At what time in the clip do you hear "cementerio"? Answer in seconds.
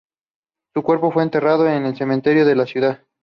1.95-2.43